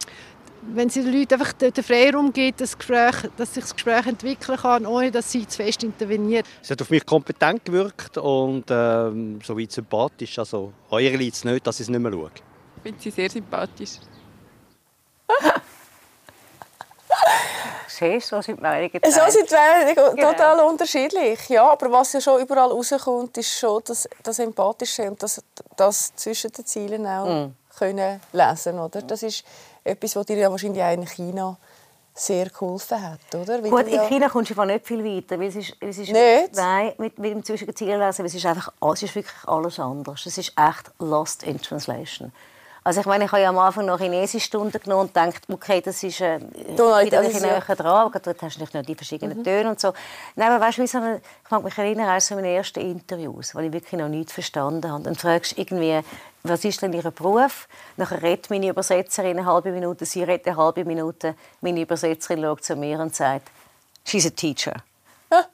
[0.63, 4.59] wenn sie den Leuten einfach den Freiraum gibt, das Gespräch, dass sich das Gespräch entwickeln
[4.59, 6.47] kann, ohne dass sie zu fest interveniert.
[6.63, 10.39] Es hat auf mich kompetent gewirkt und ähm, soweit sympathisch.
[10.39, 12.31] Also euer es nicht, dass ich es nicht mehr schaue.
[12.77, 13.99] Ich finde sie sehr sympathisch.
[18.01, 20.31] Siehst so sind die Meinungen So sind genau.
[20.33, 21.49] total unterschiedlich.
[21.49, 25.43] Ja, aber was ja schon überall rauskommt, ist schon das, das Empathische und das,
[25.77, 27.55] das zwischen den Zielen auch mm.
[27.79, 29.03] können lesen oder?
[29.03, 29.45] Das ist
[29.85, 31.57] etwas, was dir ja wahrscheinlich auch in China
[32.15, 33.63] sehr geholfen hat, oder?
[33.63, 36.55] Wie Gut, in China kommst du nicht viel weiter, weil es ist, es ist nicht?
[36.55, 39.79] Nein, mit, mit dem zwischen den Zielen lesen, es ist einfach, es ist wirklich alles
[39.79, 40.27] anders.
[40.27, 42.33] Es ist echt lost in translation.
[42.91, 46.03] Also ich meine, ich habe ja am Anfang noch Chinesischstunden genommen und gedacht, okay, das
[46.03, 46.41] ist äh,
[46.77, 49.45] Donald, ein bisschen näher dran, aber dort hast du nicht nur die verschiedenen mhm.
[49.45, 49.93] Töne und so.
[50.35, 53.73] Nein, aber weißt du, ich mag mich erinnern, an so meine ersten Interviews, weil ich
[53.73, 55.05] wirklich noch nichts verstanden habe.
[55.05, 56.01] Dann fragst du irgendwie,
[56.43, 57.69] was ist denn Ihr Beruf?
[57.97, 62.65] Nachher redet meine Übersetzerin eine halbe Minute, sie redet eine halbe Minute, meine Übersetzerin schaut
[62.65, 63.53] zu mir und sagt,
[64.05, 64.75] she's a teacher.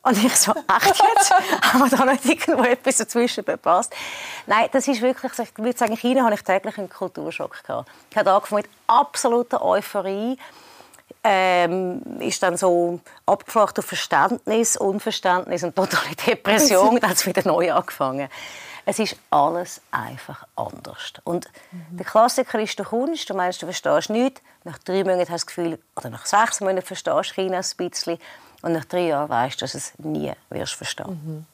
[0.02, 1.34] Und ich so, echt jetzt?
[1.74, 3.94] Aber da nicht irgendwo etwas dazwischen passt.
[4.46, 7.90] Nein, das ist wirklich, ich würde sagen, in China habe ich täglich einen Kulturschock gehabt.
[8.10, 10.38] Ich habe angefangen mit absoluter Euphorie.
[11.22, 16.96] Ähm, ist dann so abgeflacht auf Verständnis, Unverständnis und totale Depression.
[17.00, 18.28] dann hat es wieder neu angefangen.
[18.88, 21.14] Es ist alles einfach anders.
[21.24, 21.96] Und mhm.
[21.96, 24.40] der Klassiker ist, du kommst, du meinst, du verstehst nichts.
[24.62, 27.64] Nach drei Monaten hast du das Gefühl, oder nach sechs Monaten verstehst du China ein
[27.76, 28.18] bisschen.
[28.62, 31.20] Und nach drei Jahren weißt du, dass du es nie wirst verstehen.
[31.24, 31.46] Mhm.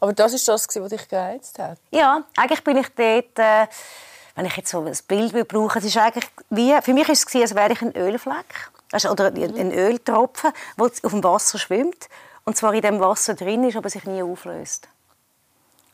[0.00, 1.78] Aber das ist das, was dich gereizt hat?
[1.90, 3.66] Ja, eigentlich bin ich dort, äh,
[4.34, 7.34] wenn ich jetzt so ein Bild brauche, es ist eigentlich wie, für mich war es,
[7.34, 12.08] als wäre ich ein Ölfleck also, oder ein Öltropfen, der auf dem Wasser schwimmt
[12.44, 14.88] und zwar in dem Wasser drin ist, aber sich nie auflöst.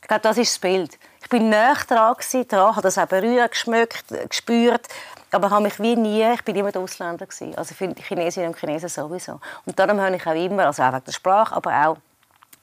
[0.03, 0.99] Ich glaube, das ist das Bild.
[1.23, 2.17] Ich bin näher dran,
[2.49, 4.89] dran habe das auch berührt, geschmückt, gespürt
[5.33, 7.57] aber habe mich wie nie, ich bin immer der Ausländer gewesen.
[7.57, 9.41] Also für die Chinesinnen und Chinesen sowieso.
[9.67, 11.97] Und darum habe ich auch immer, also auch wegen der Sprache, aber auch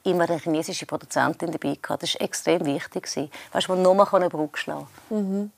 [0.04, 2.04] immer eine chinesische Produzentin dabei gehabt.
[2.04, 3.30] Das war extrem wichtig.
[3.52, 5.52] Weißt du, wo nur eine Brücke schlagen mhm.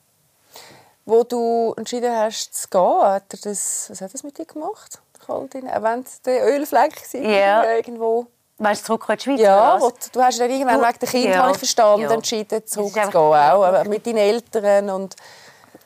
[1.05, 5.01] Wo du entschieden hast, zu gehen, hat er das, was hat das mit dir gemacht?
[5.25, 5.69] Kaldin?
[5.69, 7.75] Auch wenn es der Ölfleck war, yeah.
[7.75, 8.27] irgendwo...
[8.57, 9.39] Weißt du, zurück in die Schweiz?
[9.39, 11.53] Ja, wo, du hast dann irgendwann wegen der Kinder, ja.
[11.53, 12.11] verstanden, ja.
[12.11, 13.15] entschieden, zurückzugehen.
[13.15, 15.15] Auch, mit deinen Eltern und...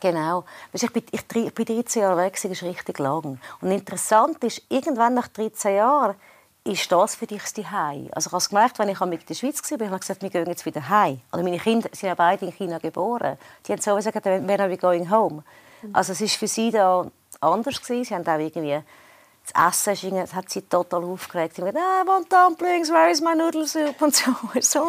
[0.06, 0.44] Genau.
[0.72, 3.40] Ich bin, ich, ich bin 13 Jahre weg, das ist richtig lang.
[3.60, 6.16] Und interessant ist, irgendwann nach 13 Jahren
[6.64, 8.10] ist das für dich das Zuhause.
[8.12, 10.46] Also ich habe gemerkt, wenn ich in der Schweiz war, habe ich gesagt, wir gehen
[10.46, 11.22] jetzt wieder heim.
[11.32, 13.40] Also meine Kinder sind ja beide in China geboren.
[13.66, 15.44] Die haben sowieso gesagt, when are we going home?
[15.92, 17.08] Also es war für sie da
[17.42, 18.04] anders gewesen.
[18.04, 18.84] Sie haben auch irgendwie
[19.52, 21.56] das Essen das hat sie total aufgeregt.
[21.56, 24.00] Sie haben gesagt, ah, I want dumplings, where is my noodle soup?
[24.04, 24.16] Und
[24.64, 24.80] so.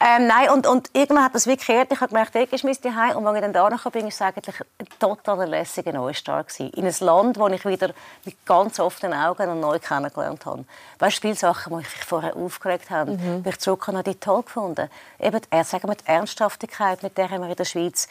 [0.00, 1.92] Ähm, nein, und, und irgendwann hat das wirklich gehört.
[1.92, 3.16] Ich habe gemerkt, ich ist mein Zuhause.
[3.16, 6.72] Und als ich dann da kam, bin ich eigentlich ein total lässiger Neustart gewesen.
[6.72, 7.90] In ein Land, das ich wieder
[8.24, 10.64] mit ganz offenen Augen und neu kennengelernt habe.
[10.98, 13.42] Weißt du, viele Sachen, die mich vorher aufgeregt habe, mhm.
[13.42, 14.90] bin ich zurück und habe die toll gefunden.
[15.18, 18.08] Eben, sagen wir, die Ernsthaftigkeit, mit der wir in der Schweiz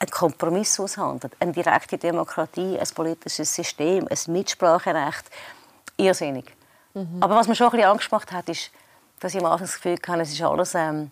[0.00, 5.24] einen Kompromiss aushandelt, eine direkte Demokratie, ein politisches System, ein Mitspracherecht.
[5.96, 6.44] Irrsinnig.
[6.94, 7.18] Mhm.
[7.20, 8.70] Aber was mir schon ein bisschen Angst gemacht hat, ist,
[9.20, 11.10] dass ich Anfang das Gefühl hatte, es ist alles ähm,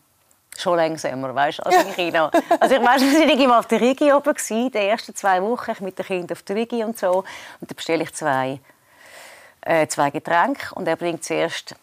[0.56, 2.30] schon langsamer, weißt, als in China.
[2.60, 5.98] also ich weiß, wir waren auf der Rigi oben, gewesen, die ersten zwei Wochen mit
[5.98, 7.18] den Kindern auf der Rigi und so.
[7.60, 8.60] Und dann bestelle ich zwei,
[9.62, 11.74] äh, zwei Getränke und er bringt zuerst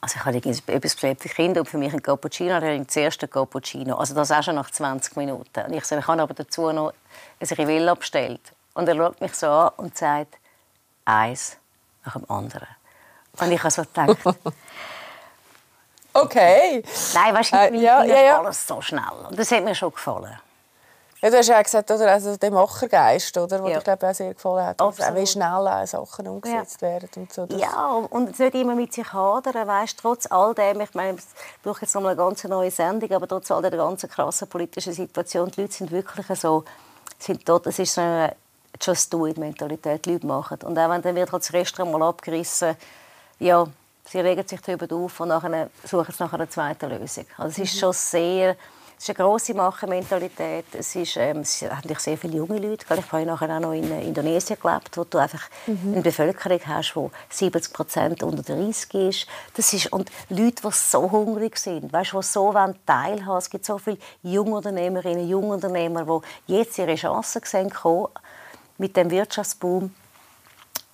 [0.00, 2.54] also ich habe etwas für Kinder und für mich ein Cappuccino.
[2.54, 3.94] Dann habe ich zuerst ein Cappuccino.
[3.94, 5.64] Also das auch schon nach 20 Minuten.
[5.64, 6.92] Und ich sage, ich habe aber dazu noch
[7.38, 8.40] ein Rivella bestellt.
[8.74, 10.38] Und er schaut mich so an und sagt,
[11.04, 11.56] eins
[12.04, 12.66] nach dem anderen.
[13.38, 14.18] Und ich habe so gedacht...
[16.14, 16.82] okay.
[17.14, 18.38] Nein, weißt du, äh, ja, ja, ja.
[18.38, 19.02] alles so schnell.
[19.28, 20.38] Und das hat mir schon gefallen.
[21.22, 23.78] Ja, du hast ja gesagt, oder, also der Machergeist, oder, ja.
[23.78, 24.80] dir glaube auch sehr gefallen hat.
[24.80, 25.14] Absolut.
[25.14, 26.88] Wie schnell Sachen umgesetzt ja.
[26.88, 27.46] werden und so.
[27.50, 31.82] Ja, und nicht immer mit sich hadern, weißt, trotz all dem, ich meine, ich brauche
[31.82, 35.60] jetzt noch eine ganz neue Sendung, aber trotz all der ganzen krassen politischen Situation, die
[35.60, 36.64] Leute sind wirklich so,
[37.20, 38.34] sind dort, es ist so eine
[38.80, 40.58] Just-Do-It-Mentalität, die Leute machen.
[40.64, 42.76] Und auch wenn dann wird halt das Restaurant mal abgerissen,
[43.38, 43.64] ja,
[44.04, 47.26] Sie regen sich darüber auf und nachher suchen sie nach einer zweiten Lösung.
[47.38, 48.56] Also es ist schon sehr
[49.02, 50.66] es ist eine grosse Machermentalität.
[50.74, 52.86] Es, ist, ähm, es sind eigentlich sehr viele junge Leute.
[52.88, 55.94] Ich habe nachher auch noch in Indonesien gelebt, wo du einfach mhm.
[55.94, 59.26] eine Bevölkerung hast, die 70 Prozent unter 30 ist.
[59.54, 59.92] Das ist.
[59.92, 63.38] Und Leute, die so hungrig sind, weißt, die so teilhaben wollen.
[63.38, 67.72] Es gibt so viele Jungunternehmerinnen, Jungunternehmer, die jetzt ihre Chancen sehen
[68.78, 69.92] mit dem Wirtschaftsboom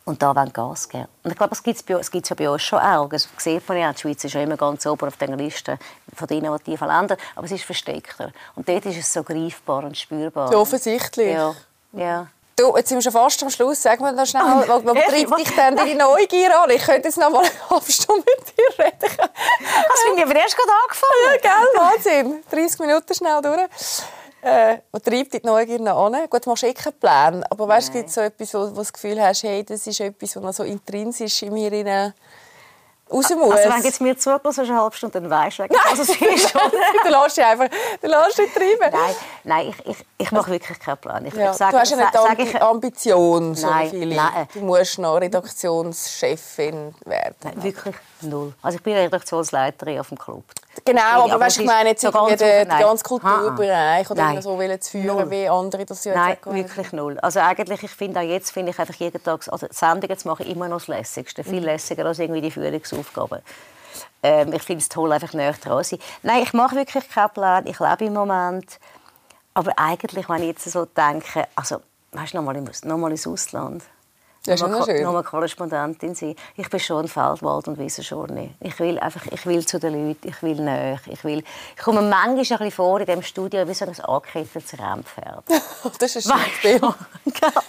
[0.09, 1.07] und da wollen Gas geben.
[1.23, 3.11] Und ich glaube, das gibt es ja bei uns schon auch.
[3.11, 5.79] Das sieht man ja, die Schweiz ist ja immer ganz oben auf der Liste
[6.15, 8.33] von den innovativen Ländern, aber es ist versteckter.
[8.57, 10.51] Und dort ist es so greifbar und spürbar.
[10.51, 11.35] So offensichtlich.
[11.35, 11.55] Ja.
[11.93, 12.27] ja.
[12.57, 13.83] Du, jetzt sind wir schon fast am Schluss.
[13.83, 16.71] Sag mir noch schnell, was, was treibt dich denn deine Neugier an?
[16.71, 18.99] Ich könnte jetzt noch mal eine halbe Stunde mit dir reden.
[19.01, 21.21] Das finde ich aber erst gerade angefangen.
[21.27, 22.25] Ja, gell?
[22.25, 22.45] Wahnsinn.
[22.51, 23.69] 30 Minuten schnell durch.
[24.41, 26.29] Äh, was treibt die Neugier noch an?
[26.31, 28.75] Gut, du machst eh keinen Plan, aber weißt, gibt es so etwas, wo, wo du
[28.77, 32.15] das Gefühl hast, hey, das ist etwas, was noch so intrinsisch in mir rein
[33.11, 33.55] raus muss?
[33.55, 36.21] Also wenn jetzt mir hast, eine halbe Stunde, dann weisst du, was es ist.
[36.21, 37.69] du lässt dich einfach
[38.01, 38.93] du lässt dich treiben.
[38.93, 41.27] Nein, nein ich, ich, ich mache wirklich keinen Plan.
[41.27, 44.17] Ich, ja, ich sage, du hast ja nicht sag, die Ambition, so nein, viele.
[44.17, 44.49] Nein.
[44.53, 47.37] Du musst noch Redaktionschefin werden.
[47.43, 48.55] Nein, wirklich null.
[48.63, 50.45] Also ich bin Redaktionsleiterin auf dem Club.
[50.85, 54.43] Genau, aber, aber weißt, ich meine jetzt so den, den ganzen Kulturbereich oder nein.
[54.43, 55.31] so wollen zu führen, null.
[55.31, 57.19] wie andere das ja Nein, wirklich null.
[57.21, 60.47] Also eigentlich, ich finde auch jetzt, finde ich einfach jeden Tag, also Sendungen zu machen,
[60.47, 61.45] immer noch das Lässigste.
[61.45, 61.67] Viel mhm.
[61.67, 63.41] lässiger als irgendwie die Führungsaufgaben.
[64.23, 65.99] Ähm, ich finde es toll, einfach näher dran sein.
[66.23, 67.67] Nein, ich mache wirklich keinen Plan.
[67.67, 68.79] Ich lebe im Moment.
[69.55, 71.81] Aber eigentlich, wenn ich jetzt so denke, also,
[72.13, 73.83] weißt du, nochmal ins Ausland.
[74.49, 75.03] Das ist schön.
[75.03, 76.35] nochmal Korrespondentin sein.
[76.57, 78.55] Ich bin schon Feldwald- und Wiesenschorne.
[78.61, 80.99] Ich will einfach, ich will zu den Leuten, ich will näher.
[81.07, 81.45] Ich, will,
[81.77, 85.45] ich komme manchmal ein bisschen vor in diesem Studio wie so ein angekettetes Rennpferd.
[85.99, 86.95] das ist ein schönes Bild.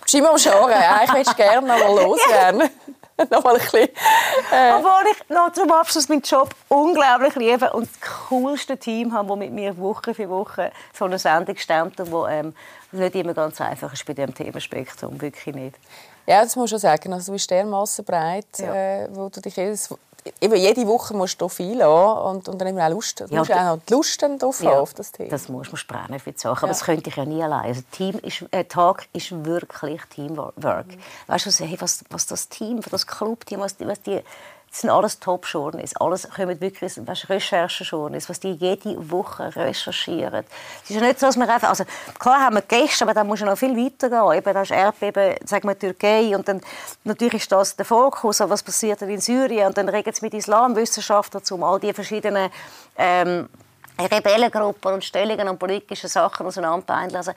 [0.05, 0.71] Schau mal Scharen.
[0.71, 2.69] Eigentlich möchtest du gerne noch mal loswerden.
[3.29, 3.89] noch mal ein bisschen.
[4.51, 4.73] Äh.
[4.77, 9.37] Obwohl ich noch zum Abschluss meinen Job unglaublich liebe und das coolste Team habe, das
[9.37, 12.53] mit mir Woche für Woche so eine Sendung stemmt und wo ähm,
[12.91, 15.19] nicht immer ganz einfach ist bei diesem Themenspektrum.
[15.21, 15.75] Wirklich nicht.
[16.29, 17.11] Ja, das muss ich schon sagen.
[17.11, 18.73] Also, du bist dermaßen breit, ja.
[18.73, 19.89] äh, wo du dich jedes,
[20.39, 23.21] eben jede Woche musst du viel und, und dann immer auch Lust.
[23.21, 25.31] Du ja, musst auch die Lust drauf ja, auf das Thema.
[25.31, 26.57] Das musst du brennen für die Sache.
[26.57, 26.73] Aber ja.
[26.73, 27.65] das könnte ich ja nie allein.
[27.65, 30.55] Also Team ist, äh, Tag ist wirklich Teamwork.
[30.57, 30.99] Mhm.
[31.25, 34.21] Weißt du, hey, was, was das Team, das Clubteam, was die, was die
[34.69, 35.95] das sind alles Top-Journals.
[35.95, 40.45] Alles kommen wirklich Recherche-Journals, was die jede Woche recherchieren.
[40.83, 41.85] Es ist ja nicht so, dass wir einfach, also
[42.19, 44.37] klar haben wir Gäste, aber da muss ja noch viel weitergehen.
[44.37, 46.61] Eben, da ist Erdbeben, sagen wir Türkei und dann
[47.03, 51.43] natürlich ist das der Fokus, was passiert in Syrien und dann regen sie mit Islamwissenschaftlern
[51.49, 52.51] um all die verschiedenen
[52.95, 53.49] ähm,
[53.99, 57.15] Rebellengruppen und Stellungen und politische Sachen auseinanderzunehmen.
[57.15, 57.31] Also,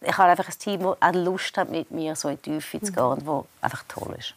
[0.00, 2.80] ich habe einfach ein Team, das auch Lust hat, mit mir so in die Tiefe
[2.80, 4.34] zu gehen und das einfach toll ist.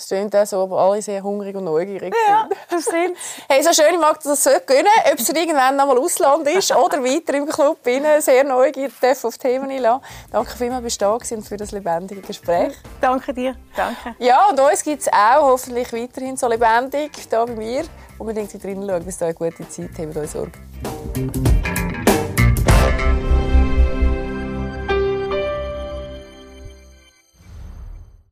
[0.00, 3.16] Es klingt auch so, aber alle sehr hungrig und neugierig ja, das stimmt.
[3.48, 6.74] Hey, so schön, ich mag das so gönnen, ob es irgendwann noch mal Ausland ist
[6.74, 10.02] oder weiter im Club innen, sehr neugierig auf Themen einlassen.
[10.30, 12.74] Danke vielmals, dass du da und für das lebendige Gespräch.
[13.00, 13.54] Danke dir.
[13.76, 14.14] Danke.
[14.18, 17.84] Ja, und uns gibt es auch hoffentlich weiterhin so lebendig, hier bei mir.
[18.18, 20.16] Unbedingt drin schauen, bis da eine gute Zeit haben.
[20.16, 20.52] Euch Sorge.